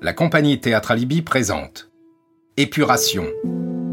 la 0.00 0.12
compagnie 0.12 0.60
Théâtre 0.60 0.94
présente 1.24 1.90
Épuration, 2.56 3.24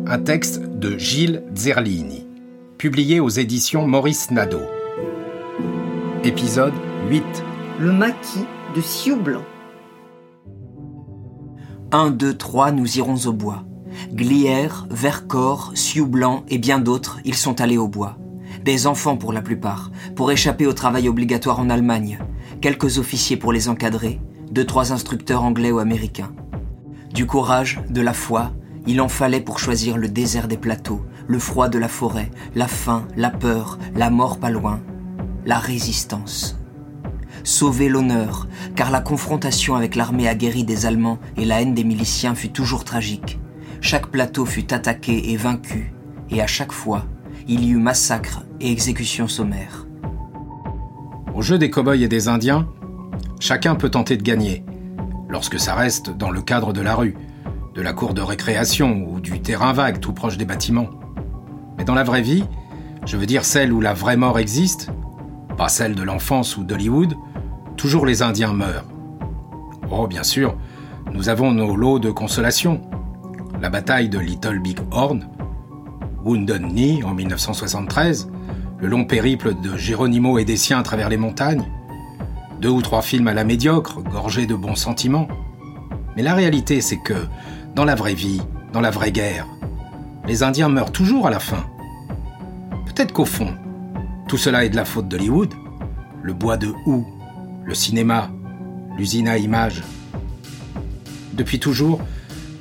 un 0.06 0.20
texte 0.20 0.62
de 0.62 1.00
Gilles 1.00 1.44
Zerlini, 1.56 2.28
publié 2.78 3.20
aux 3.20 3.30
éditions 3.30 3.88
Maurice 3.88 4.30
Nadeau. 4.30 4.62
Épisode 6.24 6.74
8 7.10 7.24
Le 7.80 7.92
maquis 7.92 8.46
de 8.76 8.82
Sioux 8.82 9.16
Blanc. 9.16 9.44
1, 11.92 12.12
2, 12.12 12.38
3, 12.38 12.72
nous 12.72 12.98
irons 12.98 13.26
au 13.26 13.34
bois. 13.34 13.64
Glière, 14.12 14.86
Vercors, 14.92 15.72
Sioux 15.74 16.08
Blanc 16.08 16.44
et 16.50 16.60
bien 16.60 16.78
d'autres, 16.78 17.20
ils 17.26 17.36
sont 17.36 17.62
allés 17.62 17.78
au 17.78 17.88
bois. 17.88 18.18
Des 18.64 18.86
enfants 18.86 19.18
pour 19.18 19.34
la 19.34 19.42
plupart, 19.42 19.92
pour 20.16 20.32
échapper 20.32 20.68
au 20.68 20.74
travail 20.74 21.10
obligatoire 21.10 21.60
en 21.60 21.70
Allemagne. 21.72 22.20
Quelques 22.62 23.00
officiers 23.00 23.38
pour 23.38 23.54
les 23.54 23.70
encadrer, 23.70 24.20
deux, 24.52 24.66
trois 24.66 24.92
instructeurs 24.92 25.44
anglais 25.44 25.72
ou 25.72 25.80
américains. 25.80 26.32
Du 27.14 27.26
courage, 27.26 27.82
de 27.90 28.02
la 28.02 28.14
foi, 28.14 28.52
il 28.88 29.02
en 29.02 29.08
fallait 29.08 29.42
pour 29.42 29.60
choisir 29.60 29.98
le 29.98 30.10
désert 30.10 30.48
des 30.48 30.58
plateaux, 30.58 31.02
le 31.28 31.40
froid 31.40 31.70
de 31.70 31.80
la 31.80 31.88
forêt, 31.88 32.30
la 32.56 32.68
faim, 32.68 33.08
la 33.16 33.30
peur, 33.30 33.80
la 33.96 34.10
mort 34.10 34.40
pas 34.40 34.50
loin, 34.50 34.82
la 35.46 35.58
résistance. 35.58 36.60
Sauver 37.44 37.90
l'honneur, 37.90 38.48
car 38.76 38.92
la 38.92 39.02
confrontation 39.02 39.76
avec 39.76 39.96
l'armée 39.96 40.28
aguerrie 40.28 40.64
des 40.64 40.86
Allemands 40.86 41.20
et 41.38 41.46
la 41.46 41.62
haine 41.62 41.74
des 41.74 41.84
miliciens 41.84 42.36
fut 42.36 42.50
toujours 42.50 42.84
tragique. 42.84 43.40
Chaque 43.82 44.08
plateau 44.08 44.46
fut 44.46 44.74
attaqué 44.74 45.32
et 45.32 45.38
vaincu, 45.38 45.94
et 46.30 46.42
à 46.42 46.48
chaque 46.48 46.72
fois, 46.72 47.06
il 47.48 47.64
y 47.64 47.70
eut 47.70 47.78
massacre 47.78 48.44
et 48.60 48.72
exécution 48.72 49.28
sommaire. 49.28 49.86
Au 51.34 51.42
jeu 51.42 51.58
des 51.58 51.70
cow-boys 51.70 51.98
et 51.98 52.08
des 52.08 52.28
Indiens, 52.28 52.68
chacun 53.46 53.76
peut 53.76 53.90
tenter 53.90 54.18
de 54.18 54.24
gagner, 54.24 54.66
lorsque 55.30 55.60
ça 55.60 55.76
reste 55.76 56.10
dans 56.10 56.32
le 56.32 56.42
cadre 56.42 56.74
de 56.74 56.82
la 56.82 56.96
rue, 56.96 57.16
de 57.76 57.82
la 57.84 57.94
cour 57.94 58.16
de 58.16 58.22
récréation 58.22 59.06
ou 59.08 59.20
du 59.20 59.40
terrain 59.40 59.72
vague 59.72 60.00
tout 60.00 60.14
proche 60.14 60.38
des 60.38 60.46
bâtiments. 60.46 60.90
Mais 61.78 61.84
dans 61.84 61.94
la 61.94 62.04
vraie 62.04 62.24
vie, 62.24 62.44
je 63.06 63.18
veux 63.18 63.28
dire 63.28 63.46
celle 63.46 63.72
où 63.72 63.82
la 63.82 63.94
vraie 63.94 64.18
mort 64.18 64.40
existe, 64.40 64.90
pas 65.60 65.70
celle 65.70 65.94
de 65.94 66.02
l'enfance 66.02 66.58
ou 66.58 66.64
d'Hollywood, 66.64 67.14
toujours 67.78 68.08
les 68.08 68.24
Indiens 68.24 68.54
meurent. 68.54 68.88
Oh, 69.92 70.08
bien 70.08 70.24
sûr, 70.24 70.58
nous 71.14 71.30
avons 71.30 71.52
nos 71.52 71.76
lots 71.76 72.00
de 72.00 72.10
consolation. 72.10 72.82
La 73.62 73.70
bataille 73.70 74.10
de 74.10 74.18
Little 74.18 74.58
Big 74.58 74.80
Horn, 74.90 75.30
Wounded 76.24 76.64
Knee 76.64 77.04
en 77.04 77.14
1973, 77.14 78.28
le 78.80 78.88
long 78.88 79.06
périple 79.06 79.54
de 79.62 79.78
Geronimo 79.78 80.40
et 80.40 80.46
des 80.46 80.58
siens 80.58 80.80
à 80.80 80.84
travers 80.84 81.10
les 81.10 81.18
montagnes, 81.18 81.66
deux 82.62 82.70
ou 82.70 82.82
trois 82.82 83.02
films 83.02 83.28
à 83.28 83.34
la 83.34 83.44
médiocre, 83.44 84.02
gorgés 84.02 84.46
de 84.46 84.56
bons 84.56 84.76
sentiments. 84.76 85.28
Mais 86.16 86.24
la 86.24 86.34
réalité, 86.34 86.82
c'est 86.82 86.98
que, 86.98 87.28
dans 87.76 87.86
la 87.86 87.96
vraie 87.96 88.14
vie, 88.14 88.42
dans 88.74 88.82
la 88.82 88.92
vraie 88.92 89.12
guerre, 89.12 89.48
les 90.26 90.44
Indiens 90.44 90.70
meurent 90.70 90.92
toujours 90.92 91.28
à 91.28 91.30
la 91.30 91.40
fin. 91.40 91.66
Peut-être 92.86 93.14
qu'au 93.14 93.26
fond, 93.26 93.54
tout 94.28 94.38
cela 94.38 94.66
est 94.66 94.70
de 94.70 94.76
la 94.76 94.86
faute 94.86 95.08
d'Hollywood, 95.08 95.54
le 96.24 96.34
bois 96.34 96.58
de 96.58 96.72
houx, 96.86 97.06
le 97.66 97.74
cinéma, 97.74 98.32
l'usine 98.98 99.28
à 99.28 99.38
images. 99.38 99.84
Depuis 101.34 101.60
toujours, 101.60 102.00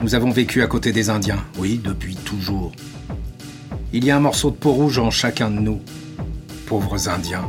nous 0.00 0.14
avons 0.14 0.30
vécu 0.30 0.62
à 0.62 0.66
côté 0.66 0.92
des 0.92 1.08
Indiens, 1.08 1.42
oui, 1.58 1.80
depuis 1.82 2.16
toujours. 2.16 2.72
Il 3.92 4.04
y 4.04 4.10
a 4.10 4.16
un 4.16 4.20
morceau 4.20 4.50
de 4.50 4.56
peau 4.56 4.72
rouge 4.72 4.98
en 4.98 5.10
chacun 5.10 5.50
de 5.50 5.60
nous, 5.60 5.80
pauvres 6.66 7.08
Indiens 7.08 7.48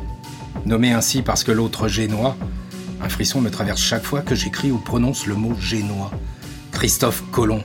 nommé 0.65 0.91
ainsi 0.91 1.21
parce 1.21 1.43
que 1.43 1.51
l'autre 1.51 1.87
génois, 1.87 2.35
un 3.01 3.09
frisson 3.09 3.41
me 3.41 3.49
traverse 3.49 3.81
chaque 3.81 4.03
fois 4.03 4.21
que 4.21 4.35
j'écris 4.35 4.71
ou 4.71 4.77
prononce 4.77 5.27
le 5.27 5.35
mot 5.35 5.53
génois. 5.59 6.11
Christophe 6.71 7.23
Colomb, 7.31 7.63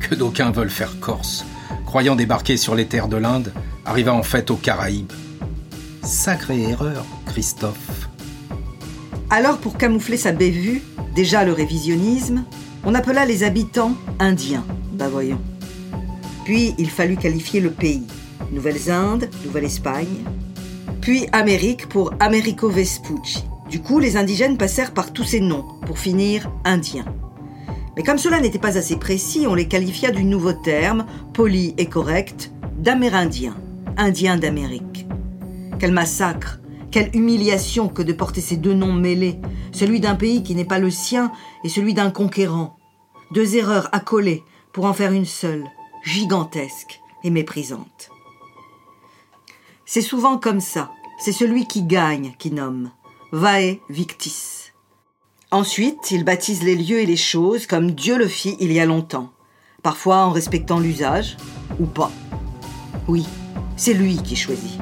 que 0.00 0.14
d'aucuns 0.14 0.50
veulent 0.50 0.70
faire 0.70 0.98
corse, 1.00 1.44
croyant 1.86 2.16
débarquer 2.16 2.56
sur 2.56 2.74
les 2.74 2.86
terres 2.86 3.08
de 3.08 3.16
l'Inde, 3.16 3.52
arriva 3.84 4.12
en 4.14 4.22
fait 4.22 4.50
aux 4.50 4.56
Caraïbes. 4.56 5.12
Sacrée 6.02 6.62
erreur, 6.62 7.04
Christophe. 7.26 8.08
Alors, 9.30 9.58
pour 9.58 9.78
camoufler 9.78 10.16
sa 10.16 10.32
bévue, 10.32 10.82
déjà 11.14 11.44
le 11.44 11.52
révisionnisme, 11.52 12.44
on 12.84 12.94
appela 12.94 13.24
les 13.24 13.44
habitants 13.44 13.94
indiens. 14.18 14.64
Bah. 14.92 15.08
Puis 16.44 16.74
il 16.78 16.90
fallut 16.90 17.16
qualifier 17.16 17.60
le 17.60 17.70
pays. 17.70 18.06
Nouvelle-Inde, 18.52 19.30
Nouvelle-Espagne, 19.44 20.24
puis 21.02 21.26
Amérique 21.32 21.88
pour 21.88 22.14
Americo 22.20 22.68
Vespucci. 22.68 23.44
Du 23.68 23.82
coup, 23.82 23.98
les 23.98 24.16
indigènes 24.16 24.56
passèrent 24.56 24.94
par 24.94 25.12
tous 25.12 25.24
ces 25.24 25.40
noms, 25.40 25.64
pour 25.84 25.98
finir 25.98 26.48
indiens. 26.64 27.04
Mais 27.96 28.04
comme 28.04 28.18
cela 28.18 28.40
n'était 28.40 28.60
pas 28.60 28.78
assez 28.78 28.96
précis, 28.96 29.44
on 29.48 29.54
les 29.56 29.66
qualifia 29.66 30.12
du 30.12 30.22
nouveau 30.22 30.52
terme, 30.52 31.04
poli 31.34 31.74
et 31.76 31.86
correct, 31.86 32.52
d'amérindiens, 32.78 33.56
indiens 33.96 34.36
d'Amérique. 34.36 35.08
Quel 35.80 35.90
massacre, 35.90 36.60
quelle 36.92 37.10
humiliation 37.14 37.88
que 37.88 38.02
de 38.02 38.12
porter 38.12 38.40
ces 38.40 38.56
deux 38.56 38.74
noms 38.74 38.92
mêlés, 38.92 39.40
celui 39.72 39.98
d'un 39.98 40.14
pays 40.14 40.44
qui 40.44 40.54
n'est 40.54 40.64
pas 40.64 40.78
le 40.78 40.90
sien 40.90 41.32
et 41.64 41.68
celui 41.68 41.94
d'un 41.94 42.12
conquérant. 42.12 42.76
Deux 43.32 43.56
erreurs 43.56 43.88
accolées 43.90 44.44
pour 44.72 44.84
en 44.84 44.92
faire 44.92 45.12
une 45.12 45.26
seule, 45.26 45.64
gigantesque 46.04 47.00
et 47.24 47.30
méprisante. 47.30 48.11
C'est 49.84 50.00
souvent 50.00 50.38
comme 50.38 50.60
ça. 50.60 50.90
C'est 51.18 51.32
celui 51.32 51.66
qui 51.66 51.82
gagne 51.82 52.34
qui 52.38 52.50
nomme. 52.50 52.90
Vae 53.32 53.78
victis. 53.88 54.72
Ensuite, 55.50 56.10
il 56.10 56.24
baptise 56.24 56.62
les 56.62 56.76
lieux 56.76 57.00
et 57.00 57.06
les 57.06 57.16
choses 57.16 57.66
comme 57.66 57.90
Dieu 57.90 58.16
le 58.16 58.28
fit 58.28 58.56
il 58.60 58.72
y 58.72 58.80
a 58.80 58.86
longtemps. 58.86 59.30
Parfois 59.82 60.18
en 60.18 60.30
respectant 60.30 60.78
l'usage, 60.78 61.36
ou 61.80 61.86
pas. 61.86 62.10
Oui, 63.08 63.26
c'est 63.76 63.94
lui 63.94 64.16
qui 64.16 64.36
choisit. 64.36 64.78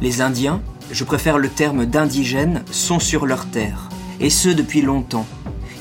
Les 0.00 0.20
Indiens, 0.20 0.62
je 0.90 1.04
préfère 1.04 1.38
le 1.38 1.48
terme 1.48 1.84
d'indigènes, 1.84 2.64
sont 2.70 2.98
sur 2.98 3.26
leur 3.26 3.46
terre, 3.50 3.90
et 4.20 4.30
ce 4.30 4.48
depuis 4.48 4.80
longtemps. 4.80 5.26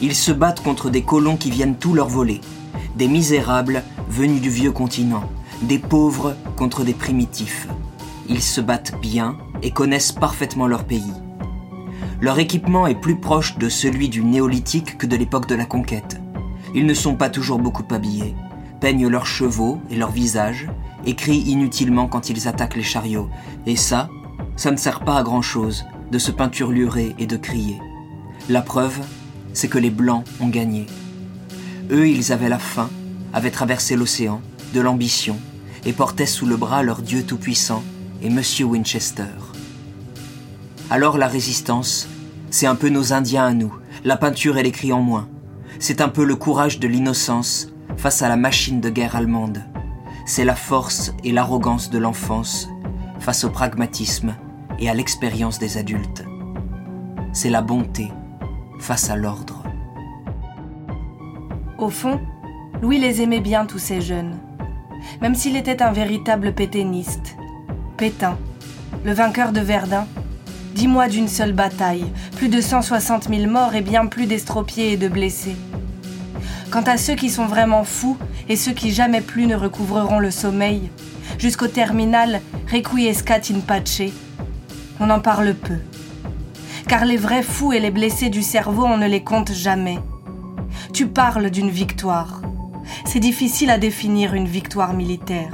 Ils 0.01 0.15
se 0.15 0.31
battent 0.31 0.61
contre 0.61 0.89
des 0.89 1.03
colons 1.03 1.37
qui 1.37 1.49
viennent 1.49 1.77
tout 1.77 1.93
leur 1.93 2.09
voler, 2.09 2.41
des 2.95 3.07
misérables 3.07 3.83
venus 4.09 4.41
du 4.41 4.49
vieux 4.49 4.71
continent, 4.71 5.29
des 5.62 5.79
pauvres 5.79 6.35
contre 6.56 6.84
des 6.84 6.94
primitifs. 6.94 7.68
Ils 8.29 8.41
se 8.41 8.62
battent 8.62 9.00
bien 9.01 9.38
et 9.62 9.72
connaissent 9.72 10.12
parfaitement 10.12 10.68
leur 10.68 10.84
pays. 10.84 11.13
Leur 12.22 12.40
équipement 12.40 12.88
est 12.88 13.00
plus 13.00 13.19
proche 13.19 13.57
de 13.57 13.69
celui 13.69 14.09
du 14.09 14.23
néolithique 14.23 14.97
que 14.97 15.06
de 15.06 15.16
l'époque 15.16 15.47
de 15.47 15.56
la 15.56 15.66
conquête. 15.66 16.19
Ils 16.75 16.85
ne 16.85 16.94
sont 16.94 17.16
pas 17.16 17.29
toujours 17.29 17.59
beaucoup 17.59 17.85
habillés, 17.94 18.35
peignent 18.81 19.07
leurs 19.07 19.28
chevaux 19.28 19.79
et 19.90 19.95
leurs 19.95 20.12
visages, 20.12 20.68
et 21.06 21.16
crient 21.16 21.44
inutilement 21.51 22.07
quand 22.07 22.29
ils 22.29 22.47
attaquent 22.47 22.75
les 22.75 22.84
chariots. 22.84 23.29
Et 23.66 23.75
ça, 23.75 24.09
ça 24.56 24.72
ne 24.72 24.78
sert 24.78 25.01
pas 25.01 25.18
à 25.18 25.24
grand-chose 25.24 25.85
de 26.12 26.19
se 26.19 26.31
peinturlurer 26.31 27.16
et 27.18 27.28
de 27.28 27.38
crier. 27.38 27.79
La 28.50 28.62
preuve, 28.62 29.00
c'est 29.53 29.68
que 29.68 29.78
les 29.78 29.89
Blancs 29.89 30.25
ont 30.39 30.50
gagné. 30.50 30.85
Eux, 31.91 32.09
ils 32.09 32.31
avaient 32.34 32.50
la 32.50 32.59
faim, 32.59 32.89
avaient 33.34 33.51
traversé 33.51 33.95
l'océan, 33.95 34.41
de 34.73 34.81
l'ambition, 34.81 35.38
et 35.85 35.94
portaient 35.94 36.25
sous 36.25 36.45
le 36.45 36.57
bras 36.57 36.83
leur 36.83 37.01
Dieu 37.01 37.23
tout-puissant, 37.23 37.83
et 38.22 38.29
Monsieur 38.29 38.66
Winchester. 38.66 39.23
Alors 40.89 41.17
la 41.17 41.28
résistance, 41.28 42.07
c'est 42.50 42.66
un 42.66 42.75
peu 42.75 42.89
nos 42.89 43.13
Indiens 43.13 43.45
à 43.45 43.53
nous, 43.53 43.73
la 44.03 44.17
peinture 44.17 44.57
et 44.57 44.63
les 44.63 44.72
cris 44.72 44.94
en 44.94 45.01
moins. 45.01 45.27
C'est 45.79 46.01
un 46.01 46.09
peu 46.09 46.23
le 46.23 46.35
courage 46.35 46.79
de 46.79 46.88
l'innocence 46.88 47.67
face 47.97 48.22
à 48.22 48.29
la 48.29 48.38
machine 48.38 48.81
de 48.81 48.89
guerre 48.89 49.16
allemande. 49.16 49.63
C'est 50.25 50.45
la 50.45 50.56
force 50.56 51.11
et 51.23 51.31
l'arrogance 51.31 51.89
de 51.89 51.97
l'enfance 51.97 52.69
face 53.19 53.44
au 53.44 53.50
pragmatisme 53.50 54.35
et 54.79 54.89
à 54.89 54.94
l'expérience 54.94 55.59
des 55.59 55.77
adultes. 55.77 56.23
C'est 57.33 57.50
la 57.50 57.61
bonté 57.61 58.11
face 58.79 59.09
à 59.09 59.16
l'ordre. 59.16 59.63
Au 61.77 61.89
fond, 61.89 62.19
Louis 62.81 62.97
les 62.97 63.21
aimait 63.21 63.41
bien 63.41 63.65
tous 63.65 63.80
ces 63.80 64.01
jeunes, 64.01 64.39
même 65.21 65.35
s'il 65.35 65.55
était 65.55 65.81
un 65.81 65.91
véritable 65.91 66.53
pétainiste 66.53 67.35
Pétain, 67.97 68.38
le 69.03 69.13
vainqueur 69.13 69.51
de 69.51 69.59
Verdun. 69.59 70.07
Dix 70.75 70.88
mois 70.88 71.07
d'une 71.07 71.27
seule 71.27 71.53
bataille, 71.53 72.05
plus 72.35 72.49
de 72.49 72.61
160 72.61 73.29
000 73.29 73.49
morts 73.51 73.73
et 73.73 73.81
bien 73.81 74.05
plus 74.05 74.27
d'estropiés 74.27 74.91
et 74.91 74.97
de 74.97 75.07
blessés. 75.07 75.55
Quant 76.69 76.83
à 76.83 76.97
ceux 76.97 77.15
qui 77.15 77.31
sont 77.31 77.47
vraiment 77.47 77.83
fous 77.83 78.17
et 78.47 78.55
ceux 78.55 78.73
qui 78.73 78.91
jamais 78.91 79.21
plus 79.21 79.47
ne 79.47 79.55
recouvreront 79.55 80.19
le 80.19 80.29
sommeil, 80.29 80.91
jusqu'au 81.39 81.67
terminal 81.67 82.41
Requiescat 82.71 83.41
in 83.50 83.61
pace, 83.61 84.03
on 85.00 85.09
en 85.09 85.19
parle 85.19 85.55
peu. 85.55 85.77
Car 86.88 87.05
les 87.05 87.17
vrais 87.17 87.43
fous 87.43 87.73
et 87.73 87.79
les 87.79 87.91
blessés 87.91 88.29
du 88.29 88.43
cerveau, 88.43 88.85
on 88.85 88.97
ne 88.97 89.07
les 89.07 89.23
compte 89.23 89.53
jamais. 89.53 89.97
Tu 90.93 91.07
parles 91.07 91.50
d'une 91.50 91.69
victoire. 91.69 92.41
C'est 93.07 93.21
difficile 93.21 93.69
à 93.69 93.77
définir 93.77 94.33
une 94.33 94.50
victoire 94.50 94.94
militaire. 94.94 95.54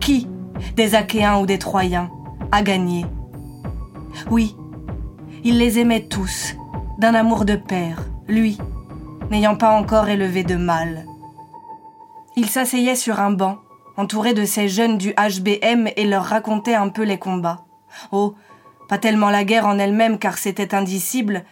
Qui 0.00 0.28
des 0.76 0.94
Achéens 0.94 1.40
ou 1.40 1.44
des 1.44 1.58
Troyens, 1.58 2.10
a 2.52 2.62
gagné? 2.62 3.04
Oui, 4.30 4.56
il 5.42 5.58
les 5.58 5.80
aimait 5.80 6.06
tous, 6.06 6.54
d'un 6.98 7.14
amour 7.14 7.44
de 7.44 7.56
père, 7.56 8.04
lui, 8.28 8.56
n'ayant 9.32 9.56
pas 9.56 9.72
encore 9.72 10.08
élevé 10.08 10.44
de 10.44 10.54
mâle. 10.54 11.04
Il 12.36 12.48
s'asseyait 12.48 12.94
sur 12.94 13.18
un 13.18 13.32
banc, 13.32 13.58
entouré 13.96 14.32
de 14.32 14.44
ces 14.44 14.68
jeunes 14.68 14.96
du 14.96 15.12
HBM, 15.14 15.88
et 15.96 16.06
leur 16.06 16.24
racontait 16.24 16.76
un 16.76 16.88
peu 16.88 17.02
les 17.02 17.18
combats. 17.18 17.64
Oh, 18.12 18.34
pas 18.88 18.98
tellement 18.98 19.30
la 19.30 19.42
guerre 19.42 19.66
en 19.66 19.80
elle-même 19.80 20.18
car 20.18 20.38
c'était 20.38 20.72
indicible, 20.72 21.44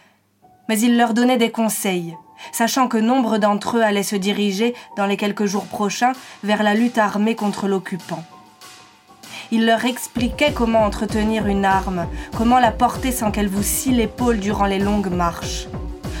mais 0.69 0.79
il 0.79 0.97
leur 0.97 1.13
donnait 1.13 1.37
des 1.37 1.51
conseils, 1.51 2.15
sachant 2.51 2.87
que 2.87 2.97
nombre 2.97 3.37
d'entre 3.37 3.77
eux 3.77 3.81
allaient 3.81 4.03
se 4.03 4.15
diriger, 4.15 4.73
dans 4.97 5.05
les 5.05 5.17
quelques 5.17 5.45
jours 5.45 5.65
prochains, 5.65 6.13
vers 6.43 6.63
la 6.63 6.73
lutte 6.73 6.97
armée 6.97 7.35
contre 7.35 7.67
l'occupant. 7.67 8.23
Il 9.51 9.65
leur 9.65 9.85
expliquait 9.85 10.53
comment 10.53 10.83
entretenir 10.83 11.45
une 11.47 11.65
arme, 11.65 12.07
comment 12.35 12.59
la 12.59 12.71
porter 12.71 13.11
sans 13.11 13.31
qu'elle 13.31 13.49
vous 13.49 13.63
scie 13.63 13.91
l'épaule 13.91 14.39
durant 14.39 14.65
les 14.65 14.79
longues 14.79 15.13
marches, 15.13 15.67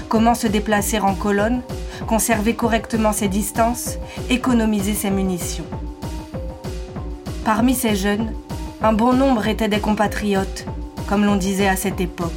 comment 0.09 0.35
se 0.35 0.47
déplacer 0.47 0.99
en 0.99 1.15
colonne, 1.15 1.61
conserver 2.07 2.55
correctement 2.55 3.13
ses 3.13 3.27
distances, 3.27 3.97
économiser 4.29 4.93
ses 4.93 5.09
munitions. 5.09 5.65
Parmi 7.43 7.73
ces 7.73 7.95
jeunes, 7.95 8.33
un 8.81 8.93
bon 8.93 9.13
nombre 9.13 9.47
étaient 9.47 9.67
des 9.67 9.79
compatriotes, 9.79 10.65
comme 11.07 11.25
l'on 11.25 11.35
disait 11.35 11.67
à 11.67 11.75
cette 11.75 12.01
époque. 12.01 12.31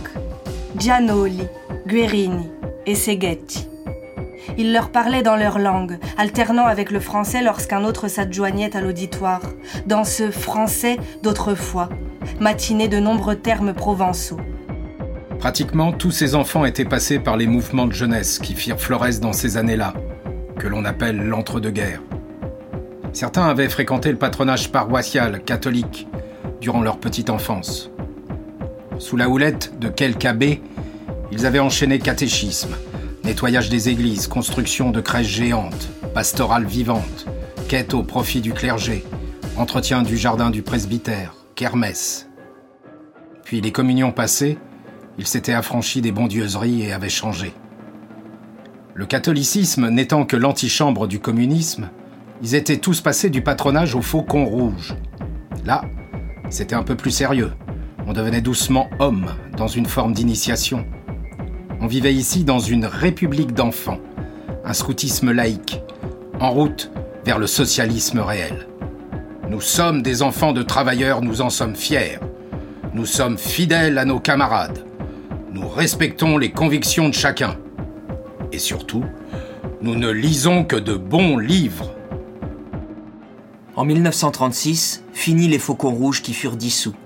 Gianoli, 0.77 1.45
Guerini 1.87 2.49
et 2.87 2.95
Seghetti. 2.95 3.68
Il 4.61 4.73
leur 4.73 4.91
parlait 4.91 5.23
dans 5.23 5.37
leur 5.37 5.61
langue, 5.61 5.99
alternant 6.17 6.65
avec 6.65 6.91
le 6.91 6.99
français 6.99 7.43
lorsqu'un 7.43 7.85
autre 7.85 8.09
s'adjoignait 8.09 8.77
à 8.77 8.81
l'auditoire, 8.81 9.43
dans 9.87 10.03
ce 10.03 10.33
français 10.33 10.97
d'autrefois, 11.23 11.89
matiné 12.41 12.89
de 12.89 12.99
nombreux 12.99 13.37
termes 13.37 13.73
provençaux. 13.73 14.41
Pratiquement 15.39 15.93
tous 15.93 16.11
ces 16.11 16.35
enfants 16.35 16.65
étaient 16.65 16.85
passés 16.85 17.21
par 17.21 17.37
les 17.37 17.47
mouvements 17.47 17.87
de 17.87 17.93
jeunesse 17.93 18.41
qui 18.41 18.55
firent 18.55 18.81
florès 18.81 19.21
dans 19.21 19.33
ces 19.33 19.57
années-là, 19.57 19.95
que 20.59 20.67
l'on 20.67 20.85
appelle 20.85 21.19
l'entre-deux-guerres. 21.19 22.03
Certains 23.13 23.47
avaient 23.47 23.69
fréquenté 23.69 24.11
le 24.11 24.19
patronage 24.19 24.73
paroissial 24.73 25.41
catholique 25.45 26.09
durant 26.61 26.83
leur 26.83 26.99
petite 26.99 27.31
enfance. 27.31 27.93
Sous 28.99 29.17
la 29.17 29.29
houlette 29.29 29.79
de 29.79 29.89
quelques 29.89 30.25
abbés, 30.25 30.61
ils 31.31 31.47
avaient 31.47 31.61
enchaîné 31.61 32.01
catéchisme, 32.01 32.75
nettoyage 33.29 33.69
des 33.69 33.91
églises, 33.91 34.27
construction 34.27 34.91
de 34.91 35.03
crèches 35.03 35.27
géantes, 35.27 35.91
pastorale 36.15 36.65
vivante, 36.65 37.27
quête 37.69 37.93
au 37.93 38.03
profit 38.03 38.41
du 38.41 38.55
clergé, 38.55 39.05
entretien 39.59 40.03
du 40.03 40.17
jardin 40.17 40.49
du 40.49 40.63
presbytère, 40.63 41.35
kermesse. 41.55 42.27
Puis 43.45 43.61
les 43.61 43.71
communions 43.71 44.13
passées, 44.13 44.57
ils 45.19 45.27
s'étaient 45.27 45.53
affranchis 45.53 46.01
des 46.01 46.11
bondieuseries 46.11 46.85
et 46.85 46.93
avaient 46.95 47.11
changé. 47.11 47.53
Le 48.95 49.05
catholicisme 49.05 49.91
n'étant 49.91 50.25
que 50.25 50.37
l'antichambre 50.37 51.07
du 51.07 51.21
communisme, 51.21 51.91
ils 52.41 52.55
étaient 52.55 52.79
tous 52.79 53.03
passés 53.03 53.29
du 53.29 53.43
patronage 53.43 53.95
au 53.95 54.01
faucon 54.01 54.47
rouge. 54.47 54.97
Là, 55.67 55.83
c'était 56.49 56.77
un 56.77 56.83
peu 56.83 56.97
plus 56.97 57.11
sérieux. 57.11 57.53
On 58.07 58.15
devenait 58.15 58.41
doucement 58.41 58.89
homme 59.01 59.27
dans 59.55 59.69
une 59.69 59.85
forme 59.85 60.15
d'initiation. 60.15 60.87
On 61.81 61.87
vivait 61.87 62.15
ici 62.15 62.43
dans 62.43 62.59
une 62.59 62.87
république 62.87 63.55
d'enfants, 63.55 64.01
un 64.65 64.73
scoutisme 64.73 65.31
laïque, 65.31 65.81
en 66.41 66.51
route 66.51 66.91
vers 67.25 67.39
le 67.39 67.47
socialisme 67.47 68.19
réel. 68.19 68.67
Nous 69.49 69.61
sommes 69.61 70.03
des 70.03 70.23
enfants 70.23 70.53
de 70.53 70.63
travailleurs, 70.63 71.23
nous 71.23 71.41
en 71.41 71.51
sommes 71.51 71.77
fiers. 71.77 72.19
Nous 72.95 73.07
sommes 73.07 73.39
fidèles 73.39 73.99
à 73.99 74.05
nos 74.05 74.19
camarades. 74.19 74.85
Nous 75.53 75.69
respectons 75.69 76.37
les 76.37 76.51
convictions 76.51 77.09
de 77.09 77.15
chacun. 77.15 77.57
Et 78.51 78.59
surtout, 78.59 79.05
nous 79.81 79.95
ne 79.95 80.11
lisons 80.11 80.65
que 80.65 80.77
de 80.77 80.95
bons 80.95 81.39
livres. 81.39 81.95
En 83.77 83.85
1936, 83.85 85.05
fini 85.13 85.47
les 85.47 85.61
faucons 85.61 85.95
rouges 85.95 86.23
qui 86.23 86.35
furent 86.35 86.57
dissous. 86.57 86.97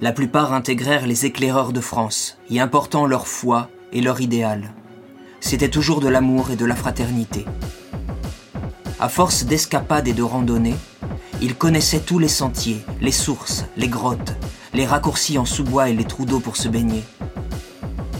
La 0.00 0.12
plupart 0.12 0.52
intégrèrent 0.52 1.08
les 1.08 1.26
éclaireurs 1.26 1.72
de 1.72 1.80
France, 1.80 2.38
y 2.48 2.60
important 2.60 3.06
leur 3.06 3.26
foi 3.26 3.68
et 3.92 4.00
leur 4.00 4.20
idéal. 4.20 4.72
C'était 5.40 5.70
toujours 5.70 6.00
de 6.00 6.08
l'amour 6.08 6.50
et 6.50 6.56
de 6.56 6.66
la 6.66 6.76
fraternité. 6.76 7.44
À 8.98 9.08
force 9.08 9.44
d'escapades 9.44 10.08
et 10.08 10.12
de 10.12 10.22
randonnées, 10.22 10.76
ils 11.40 11.54
connaissaient 11.54 12.00
tous 12.00 12.18
les 12.18 12.28
sentiers, 12.28 12.82
les 13.00 13.12
sources, 13.12 13.64
les 13.76 13.88
grottes, 13.88 14.34
les 14.74 14.84
raccourcis 14.84 15.38
en 15.38 15.46
sous-bois 15.46 15.88
et 15.88 15.94
les 15.94 16.04
trous 16.04 16.26
d'eau 16.26 16.40
pour 16.40 16.56
se 16.56 16.68
baigner. 16.68 17.02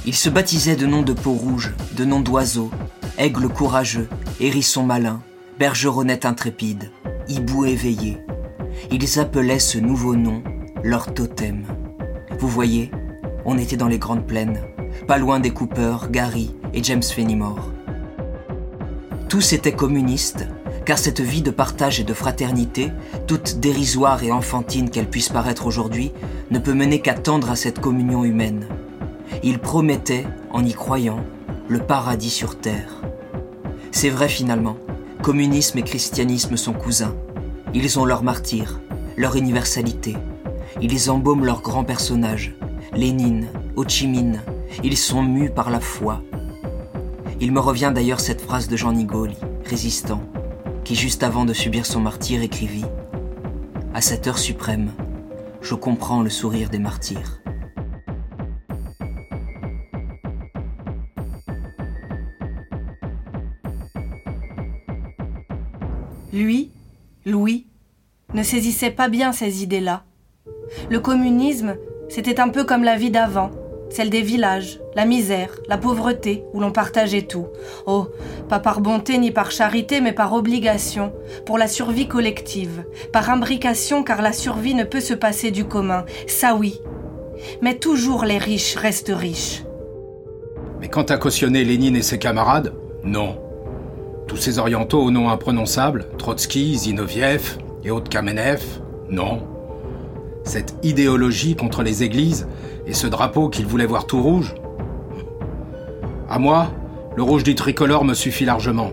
Ils 0.06 0.14
se 0.14 0.30
baptisaient 0.30 0.76
de 0.76 0.86
noms 0.86 1.02
de 1.02 1.12
peau 1.12 1.32
rouge, 1.32 1.74
de 1.96 2.04
noms 2.06 2.20
d'oiseaux, 2.20 2.70
aigle 3.18 3.48
courageux, 3.48 4.08
hérisson 4.40 4.84
malin, 4.84 5.20
bergeronnette 5.58 6.24
intrépide, 6.24 6.90
hibou 7.28 7.66
éveillé. 7.66 8.16
Ils 8.90 9.20
appelaient 9.20 9.58
ce 9.58 9.76
nouveau 9.76 10.16
nom 10.16 10.42
leur 10.82 11.12
totem. 11.12 11.66
Vous 12.38 12.48
voyez, 12.48 12.90
on 13.44 13.58
était 13.58 13.76
dans 13.76 13.88
les 13.88 13.98
grandes 13.98 14.26
plaines, 14.26 14.60
pas 15.06 15.18
loin 15.18 15.40
des 15.40 15.50
Cooper, 15.50 15.96
Gary 16.10 16.54
et 16.74 16.82
James 16.82 17.02
Fenimore. 17.02 17.70
Tous 19.28 19.52
étaient 19.52 19.72
communistes, 19.72 20.46
car 20.84 20.98
cette 20.98 21.20
vie 21.20 21.42
de 21.42 21.50
partage 21.50 22.00
et 22.00 22.04
de 22.04 22.14
fraternité, 22.14 22.90
toute 23.26 23.60
dérisoire 23.60 24.22
et 24.22 24.32
enfantine 24.32 24.90
qu'elle 24.90 25.08
puisse 25.08 25.28
paraître 25.28 25.66
aujourd'hui, 25.66 26.12
ne 26.50 26.58
peut 26.58 26.74
mener 26.74 27.00
qu'à 27.00 27.14
tendre 27.14 27.50
à 27.50 27.56
cette 27.56 27.80
communion 27.80 28.24
humaine. 28.24 28.66
Ils 29.42 29.58
promettaient, 29.58 30.26
en 30.50 30.64
y 30.64 30.72
croyant, 30.72 31.24
le 31.68 31.78
paradis 31.78 32.30
sur 32.30 32.58
terre. 32.58 33.00
C'est 33.92 34.10
vrai 34.10 34.28
finalement, 34.28 34.76
communisme 35.22 35.78
et 35.78 35.82
christianisme 35.82 36.56
sont 36.56 36.72
cousins. 36.72 37.14
Ils 37.72 37.98
ont 37.98 38.04
leur 38.04 38.22
martyr, 38.22 38.80
leur 39.16 39.36
universalité. 39.36 40.16
Ils 40.80 41.10
embaument 41.10 41.44
leurs 41.44 41.62
grands 41.62 41.84
personnages, 41.84 42.54
Lénine, 42.92 43.46
Ho 43.76 43.84
Chi 43.86 44.08
Minh, 44.08 44.40
ils 44.82 44.96
sont 44.96 45.22
mus 45.22 45.50
par 45.50 45.70
la 45.70 45.80
foi. 45.80 46.22
Il 47.40 47.52
me 47.52 47.60
revient 47.60 47.92
d'ailleurs 47.94 48.20
cette 48.20 48.40
phrase 48.40 48.68
de 48.68 48.76
Jean 48.76 48.92
Nigoli, 48.92 49.36
résistant, 49.64 50.22
qui 50.84 50.94
juste 50.94 51.22
avant 51.22 51.44
de 51.44 51.52
subir 51.52 51.86
son 51.86 52.00
martyr 52.00 52.42
écrivit⁇ 52.42 52.82
À 53.94 54.00
cette 54.00 54.26
heure 54.26 54.38
suprême, 54.38 54.92
je 55.60 55.74
comprends 55.74 56.22
le 56.22 56.30
sourire 56.30 56.70
des 56.70 56.78
martyrs. 56.78 57.40
Lui, 66.32 66.70
Louis, 67.26 67.66
ne 68.34 68.42
saisissait 68.42 68.92
pas 68.92 69.08
bien 69.08 69.32
ces 69.32 69.62
idées-là. 69.62 70.04
Le 70.88 71.00
communisme, 71.00 71.76
c'était 72.08 72.40
un 72.40 72.48
peu 72.48 72.64
comme 72.64 72.84
la 72.84 72.96
vie 72.96 73.10
d'avant, 73.10 73.50
celle 73.90 74.10
des 74.10 74.22
villages, 74.22 74.80
la 74.94 75.04
misère, 75.04 75.50
la 75.68 75.76
pauvreté, 75.76 76.44
où 76.52 76.60
l'on 76.60 76.72
partageait 76.72 77.22
tout. 77.22 77.46
Oh, 77.86 78.06
pas 78.48 78.60
par 78.60 78.80
bonté 78.80 79.18
ni 79.18 79.30
par 79.30 79.50
charité, 79.50 80.00
mais 80.00 80.12
par 80.12 80.32
obligation, 80.32 81.12
pour 81.44 81.58
la 81.58 81.68
survie 81.68 82.08
collective, 82.08 82.84
par 83.12 83.30
imbrication, 83.30 84.02
car 84.02 84.22
la 84.22 84.32
survie 84.32 84.74
ne 84.74 84.84
peut 84.84 85.00
se 85.00 85.14
passer 85.14 85.50
du 85.50 85.64
commun, 85.64 86.04
ça 86.26 86.54
oui. 86.54 86.80
Mais 87.62 87.74
toujours 87.74 88.24
les 88.24 88.38
riches 88.38 88.76
restent 88.76 89.12
riches. 89.14 89.64
Mais 90.80 90.88
quant 90.88 91.02
à 91.02 91.18
cautionner 91.18 91.64
Lénine 91.64 91.96
et 91.96 92.02
ses 92.02 92.18
camarades, 92.18 92.72
non. 93.04 93.36
Tous 94.26 94.36
ces 94.36 94.58
orientaux 94.58 95.02
au 95.02 95.10
nom 95.10 95.28
imprononçable, 95.28 96.06
Trotsky, 96.16 96.76
Zinoviev 96.78 97.58
et 97.84 97.90
autres 97.90 98.08
Kamenev, 98.08 98.62
non. 99.08 99.42
Cette 100.44 100.74
idéologie 100.82 101.56
contre 101.56 101.82
les 101.82 102.02
églises 102.02 102.46
et 102.90 102.94
ce 102.94 103.06
drapeau 103.06 103.48
qu'il 103.48 103.66
voulait 103.66 103.86
voir 103.86 104.04
tout 104.04 104.20
rouge 104.20 104.52
À 106.28 106.40
moi, 106.40 106.72
le 107.16 107.22
rouge 107.22 107.44
du 107.44 107.54
tricolore 107.54 108.04
me 108.04 108.14
suffit 108.14 108.44
largement. 108.44 108.90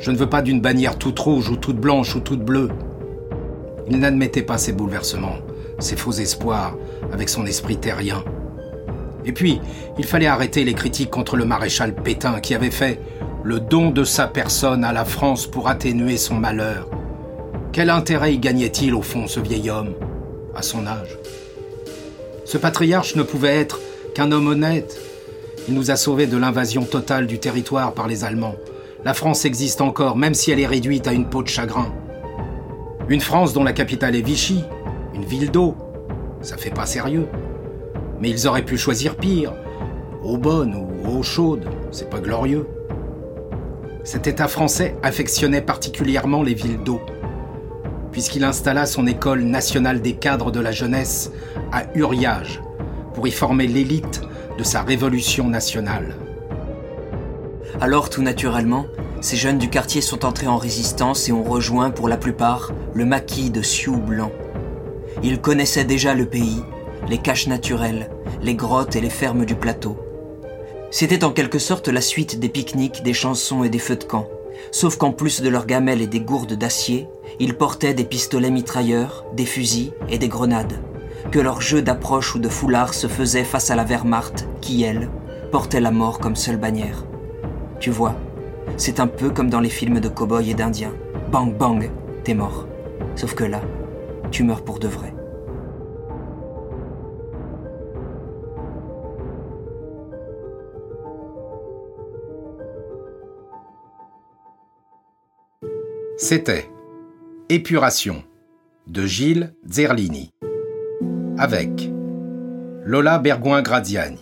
Je 0.00 0.10
ne 0.10 0.16
veux 0.16 0.28
pas 0.28 0.42
d'une 0.42 0.60
bannière 0.60 0.98
toute 0.98 1.18
rouge 1.20 1.48
ou 1.48 1.56
toute 1.56 1.76
blanche 1.76 2.16
ou 2.16 2.20
toute 2.20 2.44
bleue. 2.44 2.68
Il 3.88 4.00
n'admettait 4.00 4.42
pas 4.42 4.58
ces 4.58 4.72
bouleversements, 4.72 5.36
ces 5.78 5.96
faux 5.96 6.10
espoirs, 6.10 6.76
avec 7.12 7.28
son 7.28 7.46
esprit 7.46 7.76
terrien. 7.76 8.24
Et 9.24 9.30
puis, 9.30 9.60
il 9.98 10.04
fallait 10.04 10.26
arrêter 10.26 10.64
les 10.64 10.74
critiques 10.74 11.10
contre 11.10 11.36
le 11.36 11.44
maréchal 11.44 11.94
Pétain 11.94 12.40
qui 12.40 12.56
avait 12.56 12.72
fait 12.72 13.00
le 13.44 13.60
don 13.60 13.90
de 13.90 14.02
sa 14.02 14.26
personne 14.26 14.82
à 14.82 14.92
la 14.92 15.04
France 15.04 15.46
pour 15.46 15.68
atténuer 15.68 16.16
son 16.16 16.34
malheur. 16.34 16.88
Quel 17.70 17.90
intérêt 17.90 18.34
y 18.34 18.38
gagnait-il 18.40 18.94
au 18.94 19.02
fond 19.02 19.28
ce 19.28 19.38
vieil 19.38 19.70
homme, 19.70 19.94
à 20.56 20.62
son 20.62 20.88
âge? 20.88 21.18
Ce 22.48 22.56
patriarche 22.56 23.14
ne 23.14 23.22
pouvait 23.22 23.54
être 23.54 23.78
qu'un 24.14 24.32
homme 24.32 24.46
honnête. 24.46 24.98
Il 25.68 25.74
nous 25.74 25.90
a 25.90 25.96
sauvés 25.96 26.26
de 26.26 26.38
l'invasion 26.38 26.86
totale 26.86 27.26
du 27.26 27.38
territoire 27.38 27.92
par 27.92 28.08
les 28.08 28.24
Allemands. 28.24 28.56
La 29.04 29.12
France 29.12 29.44
existe 29.44 29.82
encore, 29.82 30.16
même 30.16 30.32
si 30.32 30.50
elle 30.50 30.58
est 30.58 30.66
réduite 30.66 31.06
à 31.06 31.12
une 31.12 31.28
peau 31.28 31.42
de 31.42 31.48
chagrin. 31.48 31.92
Une 33.10 33.20
France 33.20 33.52
dont 33.52 33.64
la 33.64 33.74
capitale 33.74 34.16
est 34.16 34.22
Vichy, 34.22 34.64
une 35.14 35.26
ville 35.26 35.50
d'eau. 35.50 35.76
Ça 36.40 36.56
fait 36.56 36.70
pas 36.70 36.86
sérieux. 36.86 37.28
Mais 38.18 38.30
ils 38.30 38.48
auraient 38.48 38.64
pu 38.64 38.78
choisir 38.78 39.16
pire. 39.16 39.52
Eau 40.24 40.38
bonne 40.38 40.74
ou 40.74 41.18
eau 41.18 41.22
chaude, 41.22 41.68
c'est 41.90 42.08
pas 42.08 42.20
glorieux. 42.20 42.66
cet 44.04 44.26
État 44.26 44.48
français 44.48 44.96
affectionnait 45.02 45.60
particulièrement 45.60 46.42
les 46.42 46.54
villes 46.54 46.82
d'eau, 46.82 47.02
puisqu'il 48.12 48.44
installa 48.44 48.86
son 48.86 49.06
école 49.06 49.42
nationale 49.42 50.00
des 50.00 50.14
cadres 50.14 50.50
de 50.50 50.60
la 50.60 50.72
jeunesse 50.72 51.30
à 51.72 51.84
Uriage, 51.94 52.60
pour 53.14 53.26
y 53.26 53.30
former 53.30 53.66
l'élite 53.66 54.22
de 54.58 54.64
sa 54.64 54.82
révolution 54.82 55.48
nationale. 55.48 56.16
Alors 57.80 58.10
tout 58.10 58.22
naturellement, 58.22 58.86
ces 59.20 59.36
jeunes 59.36 59.58
du 59.58 59.68
quartier 59.68 60.00
sont 60.00 60.24
entrés 60.24 60.46
en 60.46 60.56
résistance 60.56 61.28
et 61.28 61.32
ont 61.32 61.42
rejoint 61.42 61.90
pour 61.90 62.08
la 62.08 62.16
plupart 62.16 62.72
le 62.94 63.04
maquis 63.04 63.50
de 63.50 63.62
Sioux 63.62 63.96
Blanc. 63.96 64.32
Ils 65.22 65.40
connaissaient 65.40 65.84
déjà 65.84 66.14
le 66.14 66.26
pays, 66.26 66.62
les 67.08 67.18
caches 67.18 67.48
naturelles, 67.48 68.10
les 68.42 68.54
grottes 68.54 68.96
et 68.96 69.00
les 69.00 69.10
fermes 69.10 69.44
du 69.44 69.54
plateau. 69.54 69.96
C'était 70.90 71.24
en 71.24 71.32
quelque 71.32 71.58
sorte 71.58 71.88
la 71.88 72.00
suite 72.00 72.38
des 72.40 72.48
pique-niques, 72.48 73.02
des 73.02 73.12
chansons 73.12 73.64
et 73.64 73.68
des 73.68 73.78
feux 73.78 73.96
de 73.96 74.04
camp. 74.04 74.28
Sauf 74.70 74.96
qu'en 74.96 75.12
plus 75.12 75.40
de 75.40 75.48
leurs 75.48 75.66
gamelles 75.66 76.02
et 76.02 76.06
des 76.06 76.20
gourdes 76.20 76.54
d'acier, 76.54 77.08
ils 77.40 77.54
portaient 77.54 77.94
des 77.94 78.04
pistolets 78.04 78.50
mitrailleurs, 78.50 79.24
des 79.34 79.46
fusils 79.46 79.92
et 80.08 80.18
des 80.18 80.28
grenades. 80.28 80.80
Que 81.30 81.38
leur 81.38 81.60
jeu 81.60 81.82
d'approche 81.82 82.34
ou 82.34 82.38
de 82.38 82.48
foulard 82.48 82.94
se 82.94 83.06
faisait 83.06 83.44
face 83.44 83.70
à 83.70 83.76
la 83.76 83.84
Wehrmacht 83.84 84.48
qui, 84.60 84.82
elle, 84.82 85.10
portait 85.50 85.80
la 85.80 85.90
mort 85.90 86.18
comme 86.18 86.36
seule 86.36 86.56
bannière. 86.56 87.04
Tu 87.80 87.90
vois, 87.90 88.16
c'est 88.76 89.00
un 89.00 89.06
peu 89.06 89.30
comme 89.30 89.50
dans 89.50 89.60
les 89.60 89.68
films 89.68 90.00
de 90.00 90.08
cow-boys 90.08 90.48
et 90.48 90.54
d'indiens. 90.54 90.92
Bang 91.30 91.56
bang, 91.56 91.90
t'es 92.24 92.34
mort. 92.34 92.66
Sauf 93.16 93.34
que 93.34 93.44
là, 93.44 93.60
tu 94.30 94.42
meurs 94.42 94.62
pour 94.62 94.78
de 94.78 94.88
vrai. 94.88 95.12
C'était 106.30 106.68
Épuration 107.48 108.22
de 108.86 109.06
Gilles 109.06 109.54
Zerlini 109.66 110.30
avec 111.38 111.70
Lola 112.84 113.18
Bergouin-Gradiani, 113.18 114.18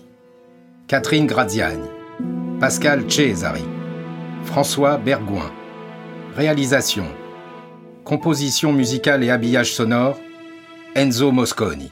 Catherine 0.87 1.27
Gradiani, 1.27 1.89
Pascal 2.61 3.11
Cesari, 3.11 3.65
François 4.45 4.99
Bergouin. 4.99 5.51
Réalisation, 6.37 7.07
composition 8.05 8.73
musicale 8.73 9.25
et 9.25 9.31
habillage 9.31 9.73
sonore, 9.73 10.17
Enzo 10.95 11.33
Mosconi. 11.33 11.91